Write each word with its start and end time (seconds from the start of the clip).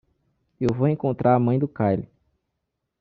Eu 0.59 0.73
vou 0.73 0.87
encontrar 0.87 1.35
a 1.35 1.39
mãe 1.39 1.59
do 1.59 1.67
Kyle. 1.67 2.09